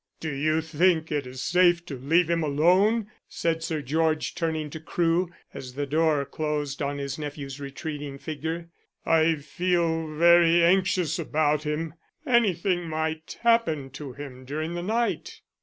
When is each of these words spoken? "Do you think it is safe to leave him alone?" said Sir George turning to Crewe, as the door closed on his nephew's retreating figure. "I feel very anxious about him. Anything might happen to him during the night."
"Do 0.19 0.33
you 0.33 0.61
think 0.61 1.11
it 1.11 1.27
is 1.27 1.43
safe 1.43 1.85
to 1.85 1.95
leave 1.95 2.27
him 2.27 2.41
alone?" 2.41 3.11
said 3.29 3.61
Sir 3.61 3.83
George 3.83 4.33
turning 4.33 4.71
to 4.71 4.79
Crewe, 4.79 5.29
as 5.53 5.75
the 5.75 5.85
door 5.85 6.25
closed 6.25 6.81
on 6.81 6.97
his 6.97 7.19
nephew's 7.19 7.59
retreating 7.59 8.17
figure. 8.17 8.71
"I 9.05 9.35
feel 9.35 10.07
very 10.11 10.63
anxious 10.63 11.19
about 11.19 11.65
him. 11.67 11.93
Anything 12.25 12.89
might 12.89 13.37
happen 13.43 13.91
to 13.91 14.13
him 14.13 14.43
during 14.43 14.73
the 14.73 14.81
night." 14.81 15.41